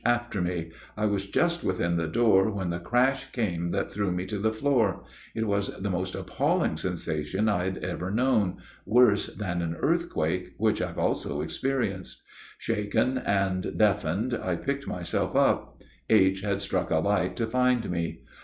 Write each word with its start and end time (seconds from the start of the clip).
after 0.03 0.41
me. 0.41 0.71
I 0.97 1.05
was 1.05 1.27
just 1.27 1.63
within 1.63 1.95
the 1.95 2.07
door 2.07 2.49
when 2.49 2.71
the 2.71 2.79
crash 2.79 3.25
came 3.33 3.69
that 3.69 3.91
threw 3.91 4.11
me 4.11 4.25
to 4.25 4.39
the 4.39 4.51
floor. 4.51 5.03
It 5.35 5.45
was 5.45 5.77
the 5.79 5.91
most 5.91 6.15
appalling 6.15 6.75
sensation 6.77 7.47
I'd 7.47 7.77
ever 7.83 8.09
known 8.09 8.57
worse 8.87 9.27
than 9.27 9.61
an 9.61 9.75
earthquake, 9.79 10.55
which 10.57 10.81
I've 10.81 10.97
also 10.97 11.41
experienced. 11.41 12.23
Shaken 12.57 13.19
and 13.19 13.77
deafened, 13.77 14.33
I 14.33 14.55
picked 14.55 14.87
myself 14.87 15.35
up; 15.35 15.79
H. 16.09 16.41
had 16.41 16.63
struck 16.63 16.89
a 16.89 16.97
light 16.97 17.35
to 17.35 17.45
find 17.45 17.87
me. 17.87 18.23